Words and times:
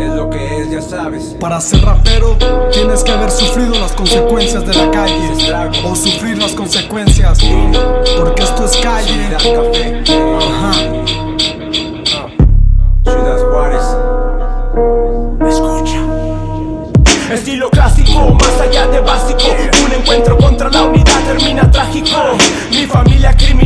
Es 0.00 0.14
lo 0.14 0.28
que 0.30 0.60
es, 0.60 0.70
ya 0.70 0.82
sabes. 0.82 1.36
Para 1.38 1.60
ser 1.60 1.82
rapero 1.84 2.36
tienes 2.72 3.04
que 3.04 3.12
haber 3.12 3.30
sufrido 3.30 3.74
las 3.78 3.92
consecuencias 3.92 4.66
de 4.66 4.74
la 4.74 4.90
calle 4.90 5.30
o 5.84 5.94
sufrir 5.94 6.38
las 6.38 6.52
consecuencias 6.52 7.38
porque 8.18 8.42
esto 8.42 8.64
es 8.64 8.76
calle. 8.78 9.36
Ajá. 9.36 10.72
Ciudad 13.04 13.38
Juárez. 13.50 13.84
Escucha. 15.48 16.00
Estilo 17.32 17.70
clásico, 17.70 18.34
más 18.34 18.60
allá 18.60 18.86
de 18.88 19.00
básico. 19.00 19.44
Un 19.86 19.92
encuentro 19.92 20.36
contra 20.38 20.70
la 20.70 20.82
unidad 20.84 21.22
termina 21.24 21.70
trágico. 21.70 22.18
Mi 22.70 22.86
familia 22.86 23.32
criminal 23.36 23.63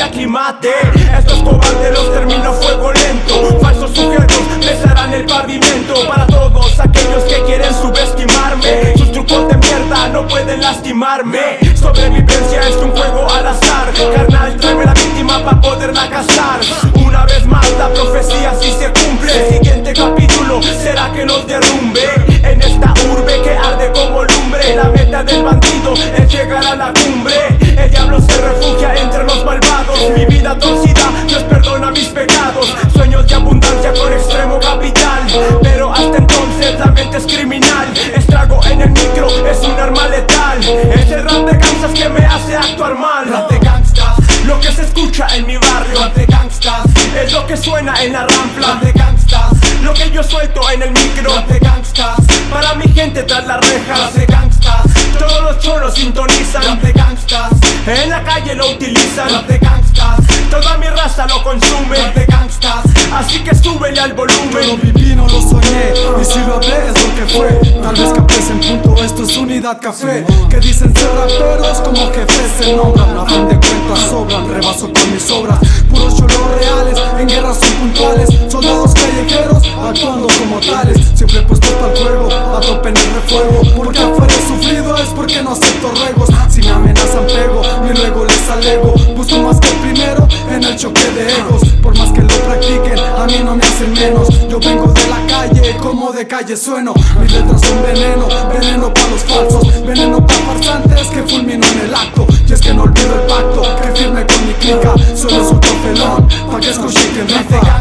Estos 0.00 1.42
cobardes 1.42 1.92
los 1.92 2.10
termino 2.14 2.54
fuego 2.54 2.90
lento. 2.90 3.60
Falsos 3.60 3.90
sujetos 3.94 4.40
besarán 4.58 5.12
el 5.12 5.26
pavimento. 5.26 5.94
Para 6.08 6.26
todos 6.26 6.80
aquellos 6.80 7.22
que 7.24 7.42
quieren 7.44 7.74
subestimarme. 7.74 8.96
Sus 8.96 9.12
trucos 9.12 9.48
de 9.48 9.58
mierda 9.58 10.08
no 10.08 10.26
pueden 10.26 10.62
lastimarme. 10.62 11.58
Sobrevivencia 11.74 12.66
es 12.66 12.76
un 12.76 12.92
juego 12.92 13.30
al 13.30 13.46
azar. 13.46 13.92
Carnal, 14.14 14.56
tráeme 14.56 14.86
la 14.86 14.94
víctima 14.94 15.44
para 15.44 15.60
poderla 15.60 16.08
cazar. 16.08 16.60
Una 16.94 17.26
vez 17.26 17.44
más, 17.44 17.70
la 17.78 17.90
profecía 17.90 18.54
sí 18.58 18.72
se 18.78 18.90
cumple. 18.90 19.50
Siguiente 19.50 19.92
capítulo 19.92 20.62
será 20.62 21.12
que 21.12 21.26
nos 21.26 21.46
derrumbe. 21.46 22.08
En 22.42 22.62
esta 22.62 22.94
urbe 23.12 23.42
que 23.42 23.50
arde 23.50 23.92
como 23.92 24.24
lumbre. 24.24 24.76
La 24.76 24.84
meta 24.84 25.22
del 25.24 25.42
bandido 25.42 25.92
es 26.16 26.32
llegar 26.32 26.64
a 26.64 26.74
la 26.74 26.92
cumbre. 26.94 27.36
El 27.76 27.90
diablo 27.90 28.19
letal. 41.04 41.06
Es 41.06 41.10
el 41.12 41.24
rap 41.24 41.46
de 41.46 41.58
gangstas 41.58 41.92
que 41.92 42.08
me 42.08 42.26
hace 42.26 42.56
actuar 42.56 42.98
mal. 42.98 43.28
Rap 43.28 43.50
de 43.50 43.58
gangstas, 43.58 44.14
lo 44.46 44.60
que 44.60 44.72
se 44.72 44.82
escucha 44.82 45.26
en 45.34 45.46
mi 45.46 45.56
barrio. 45.56 46.00
Rap 46.00 46.14
de 46.14 46.26
gangstas, 46.26 46.80
es 47.22 47.32
lo 47.32 47.46
que 47.46 47.56
suena 47.56 48.02
en 48.02 48.12
la 48.12 48.26
rampla. 48.26 48.66
Rap 48.68 48.82
de 48.82 48.92
gangstas, 48.92 49.50
lo 49.82 49.94
que 49.94 50.10
yo 50.10 50.22
suelto 50.22 50.68
en 50.70 50.82
el 50.82 50.90
micro. 50.90 51.34
Rap 51.34 51.48
de 51.48 51.58
gangstas, 51.58 52.16
para 52.50 52.74
mi 52.74 52.88
gente 52.88 53.22
tras 53.24 53.46
las 53.46 53.60
rejas. 53.60 53.98
Rap 53.98 54.12
de 54.12 54.26
gangstas, 54.26 54.82
todos 55.18 55.42
los 55.42 55.58
choros 55.60 55.94
sintonizan. 55.94 56.62
Rap 56.62 56.80
de 56.82 56.92
gangstas, 56.92 57.50
en 57.86 58.10
la 58.10 58.22
calle 58.22 58.54
lo 58.54 58.70
utilizan. 58.70 59.30
Rap 59.30 59.46
de 59.46 59.58
gangstas, 59.58 60.20
toda 60.50 60.78
mi 60.78 60.86
raza 60.88 61.26
lo 61.26 61.42
consume. 61.42 61.96
Rap 61.96 62.14
de 62.14 62.26
gangstas, 62.26 62.84
así 63.14 63.40
que 63.40 63.54
súbele 63.54 64.00
al 64.00 64.10
Lo 64.10 64.16
volumen. 64.16 64.80
viví, 64.82 65.14
no 65.16 65.26
lo 65.26 65.40
soñé 65.40 65.92
Y 66.20 66.24
si 66.24 66.38
lo 66.40 66.54
hablé 66.56 66.88
es 66.88 67.06
lo 67.06 67.14
que 67.14 67.34
fue 67.34 67.48
Tal 67.82 67.94
vez 67.94 68.12
capes 68.40 68.50
en 68.50 68.60
punto, 68.60 69.02
esto 69.02 69.24
es 69.24 69.36
unidad 69.36 69.80
café. 69.80 70.24
Que 70.48 70.58
dicen 70.58 70.94
ser 70.94 71.10
raperos 71.14 71.80
como 71.80 72.10
jefes 72.12 72.52
se 72.58 72.76
nombran. 72.76 73.18
A 73.18 73.26
fin 73.26 73.48
de 73.48 73.56
cuentas 73.56 74.00
sobran, 74.08 74.48
rebaso 74.48 74.90
con 74.92 75.12
mis 75.12 75.30
obras. 75.30 75.58
Puros 75.88 76.16
cholos 76.16 76.38
reales, 76.58 76.98
en 77.18 77.28
guerra 77.28 77.54
son 77.54 77.72
puntuales. 77.74 78.28
Soldados 78.48 78.94
callejeros, 78.94 79.62
actuando 79.82 80.26
como 80.38 80.60
tales. 80.60 81.12
Siempre 81.14 81.42
puestos 81.42 81.70
para 81.72 81.92
el 81.92 81.98
juego, 81.98 82.28
a 82.56 82.60
tope 82.60 82.88
en 82.88 82.96
el 82.96 83.14
refuego. 83.14 83.62
Porque 83.76 83.98
afuera 83.98 84.34
sufrido 84.48 84.96
es 84.96 85.08
porque 85.08 85.42
no 85.42 85.52
acepto 85.52 85.90
ruegos. 85.90 86.28
Si 86.48 86.62
me 86.62 86.70
amenazan 86.70 87.26
pego, 87.26 87.62
y 87.88 87.96
luego 87.96 88.24
les 88.24 88.50
alego. 88.50 88.94
Busco 89.16 89.38
más 89.38 89.60
que 89.60 89.68
el 89.68 89.76
primero 89.76 90.28
en 90.50 90.64
el 90.64 90.76
choque 90.76 91.10
de 91.12 91.30
egos. 91.32 91.62
Por 91.82 91.96
más 91.96 92.10
que 92.12 92.22
lo 92.22 92.28
practiquen, 92.28 92.98
a 92.98 93.26
mí 93.26 93.40
no 93.44 93.56
me 93.56 93.64
hacen 93.64 93.92
menos. 93.92 94.28
Yo 94.48 94.58
vengo 94.60 94.86
de 94.88 95.06
la 95.08 95.19
calle, 95.50 95.76
como 95.76 96.12
de 96.12 96.26
calle 96.26 96.56
sueno 96.56 96.94
Mis 97.20 97.32
letras 97.32 97.60
son 97.60 97.82
veneno, 97.82 98.28
veneno 98.52 98.92
para 98.92 99.08
los 99.08 99.22
falsos 99.22 99.84
Veneno 99.84 100.26
para 100.26 100.40
farsantes 100.40 101.08
que 101.08 101.22
fulmino 101.22 101.66
en 101.66 101.80
el 101.80 101.94
acto 101.94 102.26
Y 102.46 102.52
es 102.52 102.60
que 102.60 102.74
no 102.74 102.82
olvido 102.82 103.14
el 103.14 103.26
pacto, 103.26 103.62
que 103.82 104.00
firme 104.00 104.26
con 104.26 104.46
mi 104.46 104.52
clica 104.54 104.94
Soy 105.14 105.32
un 105.34 105.60
felón, 105.60 106.28
pa' 106.50 106.60
que 106.60 106.70
escuchen 106.70 107.14
que 107.14 107.22
rifa 107.24 107.80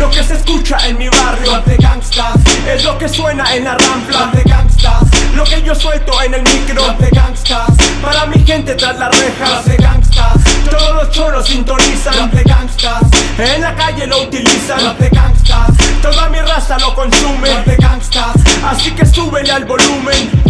lo 0.00 0.10
que 0.10 0.24
se 0.24 0.32
escucha 0.32 0.78
en 0.88 0.96
mi 0.96 1.10
barrio. 1.10 1.60
De 1.66 1.76
gangstas, 1.76 2.34
es 2.66 2.82
lo 2.84 2.96
que 2.96 3.06
suena 3.06 3.54
en 3.54 3.64
la 3.64 3.76
rampla. 3.76 4.30
De 4.32 4.42
gangstas, 4.44 5.02
lo 5.34 5.44
que 5.44 5.62
yo 5.62 5.74
suelto 5.74 6.22
en 6.22 6.32
el 6.32 6.42
micro. 6.42 6.82
De 6.98 7.10
gangstas, 7.10 7.68
para 8.00 8.24
mi 8.24 8.42
gente 8.42 8.74
tras 8.76 8.98
las 8.98 9.10
rejas. 9.20 9.66
De 9.66 9.76
gangstas, 9.76 10.32
todos 10.70 10.94
los 10.94 11.10
choros 11.10 11.46
sintonizan. 11.46 12.30
De 12.30 12.42
gangstas, 12.44 13.02
en 13.36 13.60
la 13.60 13.74
calle 13.74 14.06
lo 14.06 14.22
utilizan. 14.22 14.96
De 14.98 15.10
gangstas, 15.10 15.29
que 19.00 19.06
súbele 19.06 19.50
al 19.50 19.64
volumen. 19.64 20.40